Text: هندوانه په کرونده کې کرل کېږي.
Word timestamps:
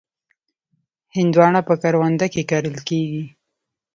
هندوانه 1.15 1.61
په 1.67 1.73
کرونده 1.81 2.27
کې 2.33 2.41
کرل 2.49 2.77
کېږي. 2.87 3.23